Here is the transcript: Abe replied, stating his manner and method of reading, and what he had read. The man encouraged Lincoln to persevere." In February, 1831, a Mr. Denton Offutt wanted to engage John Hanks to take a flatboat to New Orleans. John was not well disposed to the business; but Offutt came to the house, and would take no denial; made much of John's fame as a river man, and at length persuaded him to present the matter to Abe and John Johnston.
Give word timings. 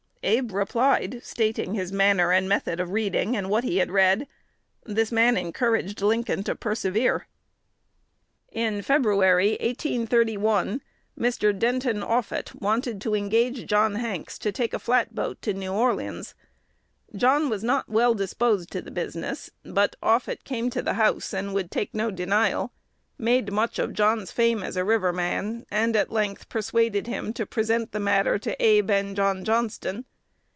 Abe 0.23 0.51
replied, 0.51 1.19
stating 1.23 1.73
his 1.73 1.91
manner 1.91 2.31
and 2.31 2.47
method 2.47 2.79
of 2.79 2.91
reading, 2.91 3.35
and 3.35 3.49
what 3.49 3.63
he 3.63 3.77
had 3.77 3.89
read. 3.89 4.27
The 4.83 5.09
man 5.11 5.35
encouraged 5.35 5.99
Lincoln 5.99 6.43
to 6.43 6.53
persevere." 6.53 7.25
In 8.51 8.83
February, 8.83 9.57
1831, 9.59 10.79
a 10.79 11.19
Mr. 11.19 11.57
Denton 11.57 12.03
Offutt 12.03 12.53
wanted 12.53 13.01
to 13.01 13.15
engage 13.15 13.65
John 13.65 13.95
Hanks 13.95 14.37
to 14.37 14.51
take 14.51 14.75
a 14.75 14.79
flatboat 14.79 15.41
to 15.41 15.55
New 15.55 15.73
Orleans. 15.73 16.35
John 17.15 17.49
was 17.49 17.63
not 17.63 17.89
well 17.89 18.13
disposed 18.13 18.69
to 18.73 18.81
the 18.83 18.91
business; 18.91 19.49
but 19.65 19.95
Offutt 20.03 20.43
came 20.43 20.69
to 20.69 20.83
the 20.83 20.93
house, 20.93 21.33
and 21.33 21.51
would 21.55 21.71
take 21.71 21.95
no 21.95 22.11
denial; 22.11 22.71
made 23.17 23.51
much 23.51 23.79
of 23.79 23.93
John's 23.93 24.31
fame 24.31 24.61
as 24.61 24.77
a 24.77 24.85
river 24.85 25.11
man, 25.11 25.65
and 25.71 25.95
at 25.95 26.11
length 26.11 26.47
persuaded 26.47 27.07
him 27.07 27.33
to 27.33 27.45
present 27.47 27.91
the 27.91 27.99
matter 27.99 28.37
to 28.37 28.55
Abe 28.63 28.91
and 28.91 29.15
John 29.15 29.43
Johnston. 29.43 30.05